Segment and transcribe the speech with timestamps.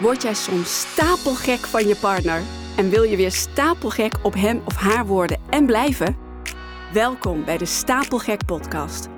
[0.00, 2.42] Word jij soms stapelgek van je partner
[2.76, 6.16] en wil je weer stapelgek op hem of haar worden en blijven?
[6.92, 9.08] Welkom bij de Stapelgek Podcast.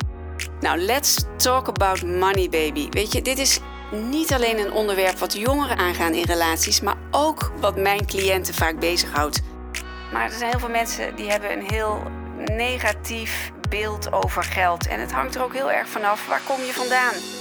[0.61, 2.89] Nou, let's talk about money, baby.
[2.91, 7.53] Weet je, dit is niet alleen een onderwerp wat jongeren aangaan in relaties, maar ook
[7.61, 9.41] wat mijn cliënten vaak bezighoudt.
[10.13, 12.03] Maar er zijn heel veel mensen die hebben een heel
[12.57, 14.87] negatief beeld over geld.
[14.87, 17.40] En het hangt er ook heel erg vanaf waar kom je vandaan.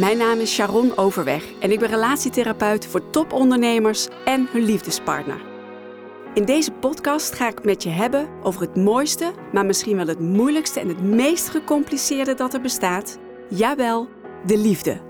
[0.00, 5.40] Mijn naam is Sharon Overweg en ik ben relatietherapeut voor topondernemers en hun liefdespartner.
[6.34, 10.20] In deze podcast ga ik met je hebben over het mooiste, maar misschien wel het
[10.20, 13.18] moeilijkste en het meest gecompliceerde dat er bestaat.
[13.48, 14.08] Jawel,
[14.46, 15.00] de liefde.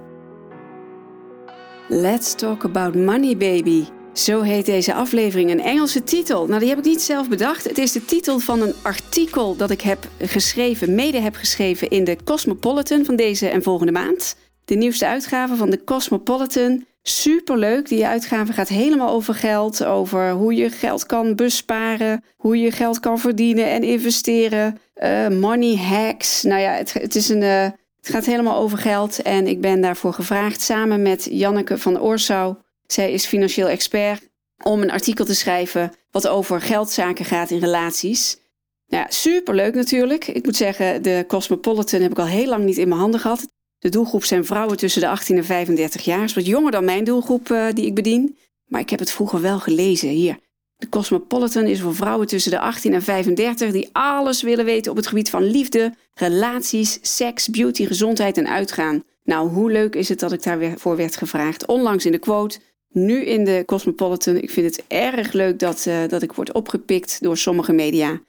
[1.88, 3.84] Let's talk about money, baby.
[4.12, 6.46] Zo heet deze aflevering, een Engelse titel.
[6.46, 7.64] Nou, die heb ik niet zelf bedacht.
[7.64, 12.04] Het is de titel van een artikel dat ik heb geschreven, mede heb geschreven in
[12.04, 14.36] de Cosmopolitan van deze en volgende maand
[14.70, 16.84] de nieuwste uitgave van de Cosmopolitan.
[17.02, 17.88] Superleuk.
[17.88, 23.00] Die uitgave gaat helemaal over geld, over hoe je geld kan besparen, hoe je geld
[23.00, 24.78] kan verdienen en investeren.
[25.02, 26.42] Uh, money hacks.
[26.42, 27.62] Nou ja, het, het is een, uh,
[27.96, 29.22] het gaat helemaal over geld.
[29.22, 32.58] En ik ben daarvoor gevraagd samen met Janneke van Oorsouw.
[32.86, 34.28] Zij is financieel expert
[34.62, 38.38] om een artikel te schrijven wat over geldzaken gaat in relaties.
[38.86, 40.26] Nou ja, superleuk natuurlijk.
[40.26, 43.46] Ik moet zeggen, de Cosmopolitan heb ik al heel lang niet in mijn handen gehad.
[43.80, 46.24] De doelgroep zijn vrouwen tussen de 18 en 35 jaar.
[46.24, 48.36] Is wat jonger dan mijn doelgroep uh, die ik bedien.
[48.66, 50.08] Maar ik heb het vroeger wel gelezen.
[50.08, 50.38] Hier.
[50.76, 54.96] De Cosmopolitan is voor vrouwen tussen de 18 en 35 die alles willen weten op
[54.96, 59.02] het gebied van liefde, relaties, seks, beauty, gezondheid en uitgaan.
[59.24, 61.66] Nou, hoe leuk is het dat ik daarvoor werd gevraagd?
[61.66, 64.36] Onlangs in de quote, nu in de Cosmopolitan.
[64.36, 68.20] Ik vind het erg leuk dat, uh, dat ik word opgepikt door sommige media.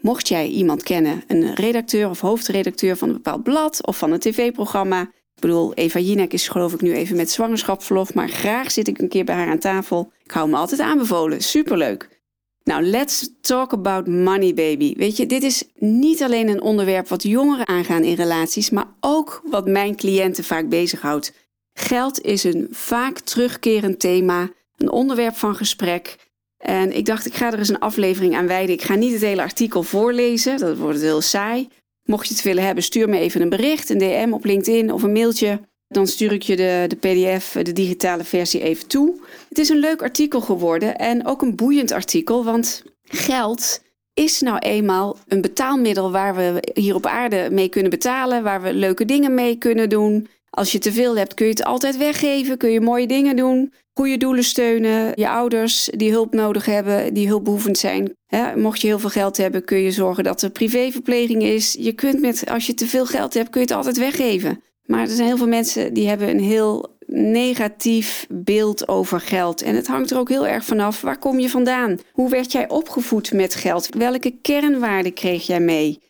[0.00, 4.18] Mocht jij iemand kennen, een redacteur of hoofdredacteur van een bepaald blad of van een
[4.18, 5.00] tv-programma.
[5.00, 8.98] Ik bedoel, Eva Jinek is geloof ik nu even met zwangerschapsverlof, maar graag zit ik
[8.98, 10.12] een keer bij haar aan tafel.
[10.24, 12.20] Ik hou me altijd aanbevolen, superleuk.
[12.64, 14.94] Nou, let's talk about money, baby.
[14.96, 19.42] Weet je, dit is niet alleen een onderwerp wat jongeren aangaan in relaties, maar ook
[19.50, 21.32] wat mijn cliënten vaak bezighoudt.
[21.72, 26.29] Geld is een vaak terugkerend thema, een onderwerp van gesprek.
[26.60, 28.74] En ik dacht, ik ga er eens een aflevering aan wijden.
[28.74, 31.68] Ik ga niet het hele artikel voorlezen, dat wordt heel saai.
[32.04, 35.02] Mocht je het willen hebben, stuur me even een bericht, een DM op LinkedIn of
[35.02, 35.60] een mailtje.
[35.88, 39.20] Dan stuur ik je de, de PDF, de digitale versie, even toe.
[39.48, 43.82] Het is een leuk artikel geworden en ook een boeiend artikel, want geld
[44.14, 48.74] is nou eenmaal een betaalmiddel waar we hier op aarde mee kunnen betalen, waar we
[48.74, 50.28] leuke dingen mee kunnen doen.
[50.60, 53.72] Als je te veel hebt, kun je het altijd weggeven, kun je mooie dingen doen
[53.94, 55.12] goede doelen steunen.
[55.14, 58.16] Je ouders die hulp nodig hebben, die hulpbehoevend zijn.
[58.56, 61.76] mocht je heel veel geld hebben, kun je zorgen dat er privéverpleging is.
[61.78, 64.62] Je kunt met, als je te veel geld hebt, kun je het altijd weggeven.
[64.84, 69.62] Maar er zijn heel veel mensen die hebben een heel negatief beeld over geld.
[69.62, 71.98] En het hangt er ook heel erg vanaf, waar kom je vandaan?
[72.12, 73.88] Hoe werd jij opgevoed met geld?
[73.96, 76.00] Welke kernwaarden kreeg jij mee?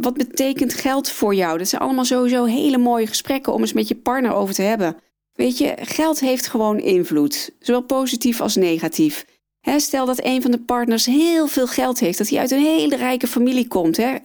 [0.00, 1.58] Wat betekent geld voor jou?
[1.58, 4.96] Dat zijn allemaal sowieso hele mooie gesprekken om eens met je partner over te hebben.
[5.32, 9.26] Weet je, geld heeft gewoon invloed, zowel positief als negatief.
[9.76, 12.96] stel dat een van de partners heel veel geld heeft, dat hij uit een hele
[12.96, 13.96] rijke familie komt.
[13.96, 14.16] Hè?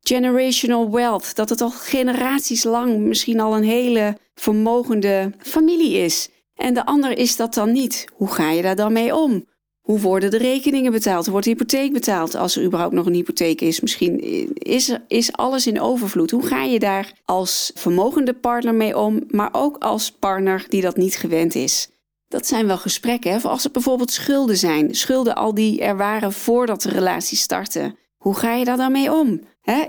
[0.00, 6.28] Generational wealth, dat het al generaties lang misschien al een hele vermogende familie is.
[6.54, 8.06] En de ander is dat dan niet.
[8.14, 9.44] Hoe ga je daar dan mee om?
[9.88, 11.26] Hoe worden de rekeningen betaald?
[11.26, 13.80] Wordt de hypotheek betaald als er überhaupt nog een hypotheek is?
[13.80, 14.20] Misschien
[14.54, 16.30] is, is alles in overvloed.
[16.30, 20.96] Hoe ga je daar als vermogende partner mee om, maar ook als partner die dat
[20.96, 21.88] niet gewend is?
[22.28, 23.32] Dat zijn wel gesprekken.
[23.32, 23.38] Hè?
[23.38, 27.96] Als er bijvoorbeeld schulden zijn, schulden al die er waren voordat de relatie startte.
[28.16, 29.40] Hoe ga je daar dan mee om?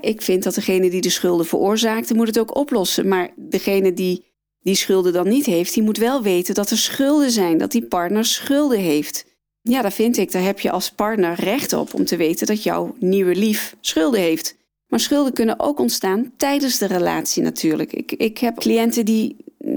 [0.01, 3.07] Ik vind dat degene die de schulden veroorzaakte, moet het ook oplossen.
[3.07, 4.27] Maar degene die
[4.61, 7.85] die schulden dan niet heeft, die moet wel weten dat er schulden zijn, dat die
[7.85, 9.27] partner schulden heeft.
[9.61, 10.31] Ja, dat vind ik.
[10.31, 14.19] Daar heb je als partner recht op om te weten dat jouw nieuwe lief schulden
[14.19, 14.57] heeft.
[14.87, 17.93] Maar schulden kunnen ook ontstaan tijdens de relatie natuurlijk.
[17.93, 19.35] Ik, ik heb cliënten die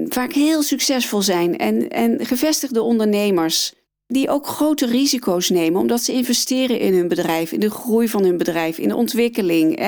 [0.09, 3.75] vaak heel succesvol zijn en, en gevestigde ondernemers.
[4.07, 8.25] Die ook grote risico's nemen omdat ze investeren in hun bedrijf, in de groei van
[8.25, 9.83] hun bedrijf, in de ontwikkeling.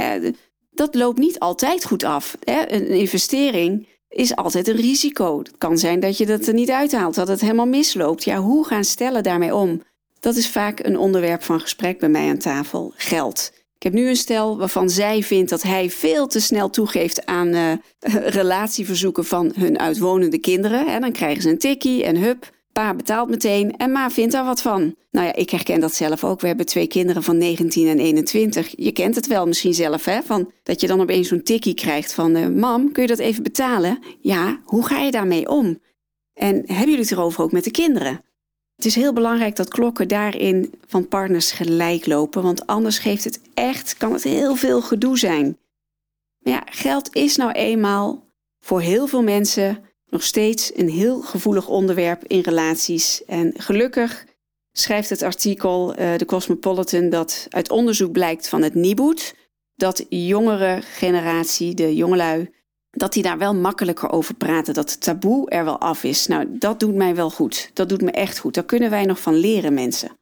[0.70, 2.36] Dat loopt niet altijd goed af.
[2.44, 5.38] Een investering is altijd een risico.
[5.38, 8.24] Het kan zijn dat je dat er niet uithaalt, dat het helemaal misloopt.
[8.24, 9.82] Ja, hoe gaan stellen daarmee om?
[10.24, 12.92] Dat is vaak een onderwerp van gesprek bij mij aan tafel.
[12.96, 13.52] Geld.
[13.76, 17.54] Ik heb nu een stel waarvan zij vindt dat hij veel te snel toegeeft aan
[17.54, 17.72] uh,
[18.38, 20.86] relatieverzoeken van hun uitwonende kinderen.
[20.86, 24.44] En dan krijgen ze een tikkie en hup, pa betaalt meteen en ma vindt daar
[24.44, 24.94] wat van.
[25.10, 26.40] Nou ja, ik herken dat zelf ook.
[26.40, 28.72] We hebben twee kinderen van 19 en 21.
[28.76, 30.22] Je kent het wel misschien zelf, hè?
[30.22, 32.36] Van dat je dan opeens zo'n tikkie krijgt van...
[32.36, 33.98] Uh, mam, kun je dat even betalen?
[34.20, 35.80] Ja, hoe ga je daarmee om?
[36.34, 38.20] En hebben jullie het erover ook met de kinderen?
[38.76, 43.40] Het is heel belangrijk dat klokken daarin van partners gelijk lopen, want anders geeft het
[43.54, 45.58] echt, kan het heel veel gedoe zijn.
[46.38, 51.68] Maar ja, geld is nou eenmaal voor heel veel mensen nog steeds een heel gevoelig
[51.68, 53.24] onderwerp in relaties.
[53.24, 54.26] En gelukkig
[54.72, 59.34] schrijft het artikel uh, The Cosmopolitan dat uit onderzoek blijkt van het Nibud
[59.74, 62.50] dat jongere generatie, de jongelui,
[62.94, 64.74] dat die daar wel makkelijker over praten.
[64.74, 66.26] Dat het taboe er wel af is.
[66.26, 67.70] Nou, dat doet mij wel goed.
[67.72, 68.54] Dat doet me echt goed.
[68.54, 70.18] Daar kunnen wij nog van leren, mensen.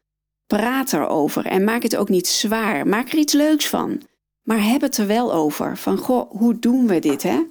[0.46, 2.86] Praat erover en maak het ook niet zwaar.
[2.86, 4.02] Maak er iets leuks van.
[4.42, 5.76] Maar heb het er wel over.
[5.76, 7.42] Van, goh, hoe doen we dit, hè?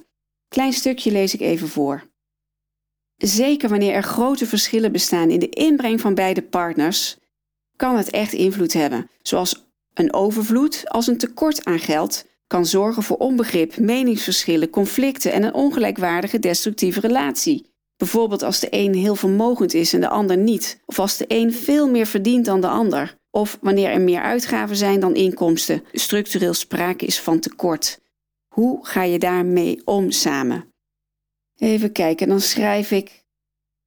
[0.48, 2.10] Klein stukje lees ik even voor.
[3.16, 7.16] Zeker wanneer er grote verschillen bestaan in de inbreng van beide partners,
[7.76, 9.10] kan het echt invloed hebben.
[9.22, 9.64] Zoals
[9.94, 15.54] een overvloed als een tekort aan geld kan zorgen voor onbegrip, meningsverschillen, conflicten en een
[15.54, 17.66] ongelijkwaardige destructieve relatie.
[17.96, 21.52] Bijvoorbeeld als de een heel vermogend is en de ander niet, of als de een
[21.52, 26.54] veel meer verdient dan de ander, of wanneer er meer uitgaven zijn dan inkomsten, structureel
[26.54, 28.00] sprake is van tekort.
[28.54, 30.72] Hoe ga je daarmee om samen?
[31.56, 33.24] Even kijken, dan schrijf ik.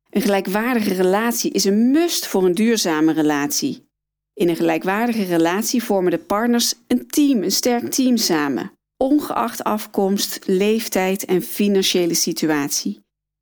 [0.09, 3.89] Een gelijkwaardige relatie is een must voor een duurzame relatie.
[4.35, 10.39] In een gelijkwaardige relatie vormen de partners een team, een sterk team samen, ongeacht afkomst,
[10.45, 12.99] leeftijd en financiële situatie.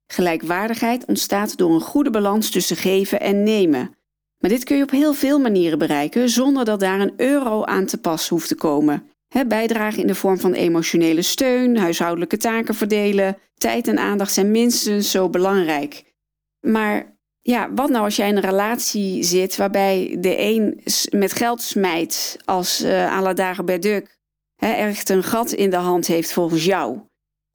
[0.08, 3.96] Gelijkwaardigheid ontstaat door een goede balans tussen geven en nemen.
[4.38, 7.86] Maar dit kun je op heel veel manieren bereiken zonder dat daar een euro aan
[7.86, 9.08] te pas hoeft te komen.
[9.48, 15.12] Bijdragen in de vorm van emotionele steun, huishoudelijke taken verdelen, tijd en aandacht zijn minstens
[15.12, 16.14] zo belangrijk.
[16.60, 17.13] Maar
[17.44, 22.38] ja, wat nou als jij in een relatie zit waarbij de een met geld smijt
[22.46, 24.18] als uh, à la bij Duk,
[24.58, 27.00] echt een gat in de hand heeft volgens jou.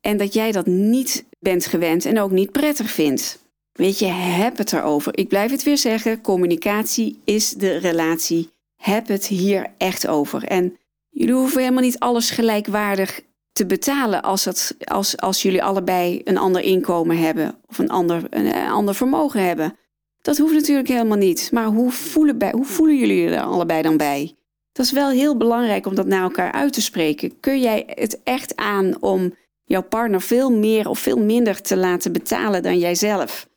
[0.01, 3.47] En dat jij dat niet bent gewend en ook niet prettig vindt.
[3.73, 5.19] Weet je, heb het erover.
[5.19, 8.51] Ik blijf het weer zeggen, communicatie is de relatie.
[8.77, 10.45] Heb het hier echt over.
[10.45, 10.77] En
[11.09, 13.21] jullie hoeven helemaal niet alles gelijkwaardig
[13.59, 18.25] te betalen als, het, als, als jullie allebei een ander inkomen hebben of een ander,
[18.31, 19.77] een, ander vermogen hebben.
[20.23, 21.49] Dat hoeft natuurlijk helemaal niet.
[21.53, 24.37] Maar hoe voelen, bij, hoe voelen jullie er allebei dan bij?
[24.73, 27.41] Dat is wel heel belangrijk om dat naar elkaar uit te spreken.
[27.41, 29.35] Kun jij het echt aan om
[29.65, 33.49] jouw partner veel meer of veel minder te laten betalen dan jijzelf?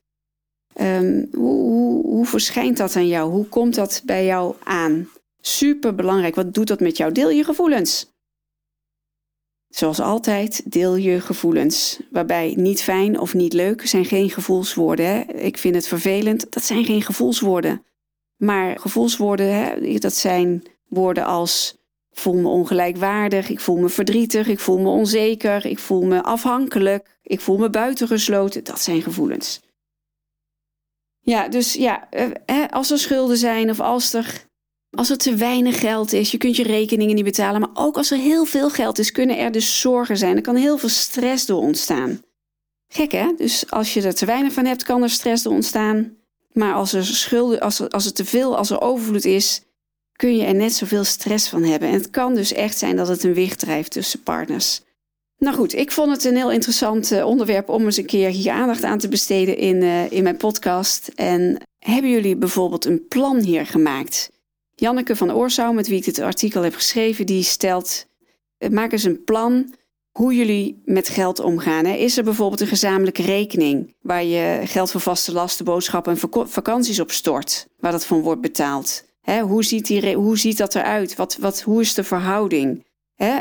[0.81, 3.31] Um, hoe, hoe, hoe verschijnt dat aan jou?
[3.31, 5.09] Hoe komt dat bij jou aan?
[5.41, 6.35] Super belangrijk.
[6.35, 7.11] Wat doet dat met jou?
[7.11, 8.10] Deel je gevoelens.
[9.71, 11.99] Zoals altijd, deel je gevoelens.
[12.09, 15.05] Waarbij niet fijn of niet leuk zijn geen gevoelswoorden.
[15.05, 15.19] Hè?
[15.21, 17.85] Ik vind het vervelend, dat zijn geen gevoelswoorden.
[18.37, 21.79] Maar gevoelswoorden, hè, dat zijn woorden als
[22.11, 26.23] ik voel me ongelijkwaardig, ik voel me verdrietig, ik voel me onzeker, ik voel me
[26.23, 28.63] afhankelijk, ik voel me buitengesloten.
[28.63, 29.61] Dat zijn gevoelens.
[31.19, 34.49] Ja, dus ja, eh, als er schulden zijn of als er
[34.91, 38.11] als er te weinig geld is, je kunt je rekeningen niet betalen, maar ook als
[38.11, 40.35] er heel veel geld is, kunnen er dus zorgen zijn.
[40.35, 42.21] Er kan heel veel stress door ontstaan.
[42.87, 43.33] Gek hè?
[43.37, 46.15] Dus als je er te weinig van hebt, kan er stress door ontstaan.
[46.53, 49.61] Maar als er schulden, als er, als er te veel, als er overvloed is,
[50.15, 51.87] kun je er net zoveel stress van hebben.
[51.87, 54.81] En het kan dus echt zijn dat het een wicht drijft tussen partners.
[55.37, 58.51] Nou goed, ik vond het een heel interessant eh, onderwerp om eens een keer hier
[58.51, 61.11] aandacht aan te besteden in, uh, in mijn podcast.
[61.15, 64.29] En hebben jullie bijvoorbeeld een plan hier gemaakt?
[64.81, 68.05] Janneke van Oorsouw, met wie ik dit artikel heb geschreven, die stelt:
[68.57, 69.73] eh, maak eens een plan
[70.11, 71.85] hoe jullie met geld omgaan.
[71.85, 76.99] Is er bijvoorbeeld een gezamenlijke rekening waar je geld voor vaste lasten, boodschappen en vakanties
[76.99, 79.03] op stort, waar dat van wordt betaald?
[79.41, 81.15] hoe, ziet die, hoe ziet dat eruit?
[81.15, 82.85] Wat, wat, hoe is de verhouding?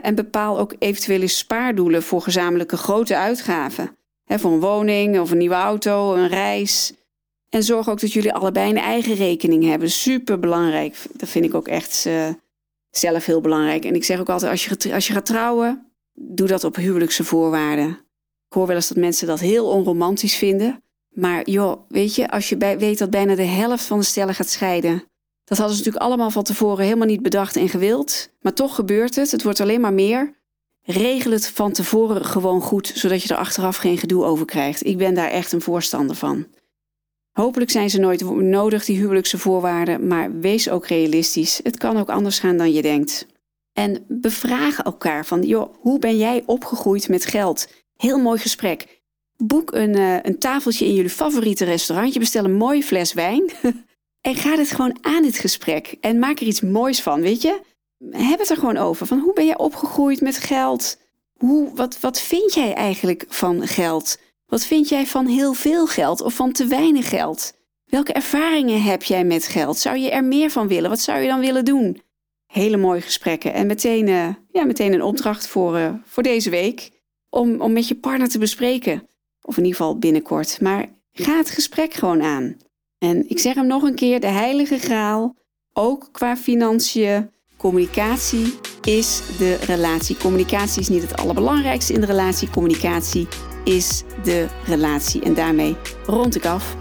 [0.03, 3.97] en bepaal ook eventuele spaardoelen voor gezamenlijke grote uitgaven.
[4.27, 6.93] voor een woning of een nieuwe auto, een reis.
[7.51, 9.91] En zorg ook dat jullie allebei een eigen rekening hebben.
[9.91, 10.97] Super belangrijk.
[11.13, 12.29] Dat vind ik ook echt uh,
[12.91, 13.85] zelf heel belangrijk.
[13.85, 17.25] En ik zeg ook altijd: als je, als je gaat trouwen, doe dat op huwelijkse
[17.25, 17.89] voorwaarden.
[18.49, 20.83] Ik hoor wel eens dat mensen dat heel onromantisch vinden.
[21.11, 24.49] Maar joh, weet je, als je weet dat bijna de helft van de stellen gaat
[24.49, 25.05] scheiden.
[25.45, 28.31] Dat hadden ze natuurlijk allemaal van tevoren helemaal niet bedacht en gewild.
[28.41, 29.31] Maar toch gebeurt het.
[29.31, 30.39] Het wordt alleen maar meer.
[30.83, 34.87] Regel het van tevoren gewoon goed, zodat je er achteraf geen gedoe over krijgt.
[34.87, 36.47] Ik ben daar echt een voorstander van.
[37.41, 41.61] Hopelijk zijn ze nooit nodig, die huwelijkse voorwaarden, maar wees ook realistisch.
[41.63, 43.27] Het kan ook anders gaan dan je denkt.
[43.73, 47.69] En bevraag elkaar van, joh, hoe ben jij opgegroeid met geld?
[47.97, 49.03] Heel mooi gesprek.
[49.37, 53.51] Boek een, uh, een tafeltje in jullie favoriete restaurantje, bestel een mooie fles wijn
[54.29, 55.97] en ga dit gewoon aan, dit gesprek.
[56.01, 57.61] En maak er iets moois van, weet je?
[58.11, 59.07] Heb het er gewoon over.
[59.07, 60.99] Van hoe ben jij opgegroeid met geld?
[61.37, 64.19] Hoe, wat, wat vind jij eigenlijk van geld?
[64.51, 67.53] Wat vind jij van heel veel geld of van te weinig geld?
[67.85, 69.79] Welke ervaringen heb jij met geld?
[69.79, 70.91] Zou je er meer van willen?
[70.91, 72.03] Wat zou je dan willen doen?
[72.47, 73.53] Hele mooie gesprekken.
[73.53, 76.91] En meteen, uh, ja, meteen een opdracht voor, uh, voor deze week.
[77.29, 79.09] Om, om met je partner te bespreken.
[79.43, 80.61] Of in ieder geval binnenkort.
[80.61, 82.57] Maar ga het gesprek gewoon aan.
[82.99, 85.37] En ik zeg hem nog een keer: de heilige graal.
[85.73, 87.31] Ook qua financiën.
[87.57, 90.17] Communicatie is de relatie.
[90.17, 92.51] Communicatie is niet het allerbelangrijkste in de relatie.
[92.51, 93.29] Communicatie
[93.65, 95.23] is de relatie.
[95.23, 95.77] En daarmee
[96.07, 96.77] rond ik af.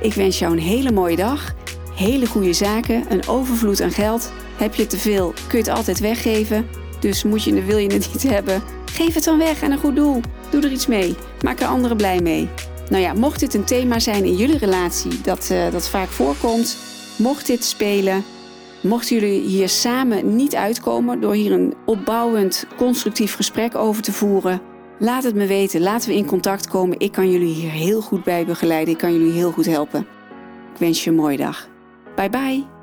[0.00, 1.54] Ik wens jou een hele mooie dag.
[1.94, 3.04] Hele goede zaken.
[3.08, 4.32] Een overvloed aan geld.
[4.56, 6.66] Heb je te veel, kun je het altijd weggeven.
[7.00, 9.96] Dus moet je, wil je het niet hebben, geef het dan weg aan een goed
[9.96, 10.20] doel.
[10.50, 11.14] Doe er iets mee.
[11.40, 12.48] Maak er anderen blij mee.
[12.90, 16.76] Nou ja, mocht dit een thema zijn in jullie relatie dat, uh, dat vaak voorkomt,
[17.18, 18.24] mocht dit spelen,
[18.80, 24.60] mochten jullie hier samen niet uitkomen door hier een opbouwend, constructief gesprek over te voeren,
[25.00, 25.80] laat het me weten.
[25.80, 26.98] Laten we in contact komen.
[26.98, 28.94] Ik kan jullie hier heel goed bij begeleiden.
[28.94, 30.00] Ik kan jullie heel goed helpen.
[30.72, 31.68] Ik wens je een mooie dag.
[32.14, 32.79] Bye bye.